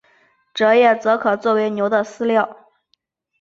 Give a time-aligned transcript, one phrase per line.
[0.55, 2.71] 蔗叶则可做为牛的饲料。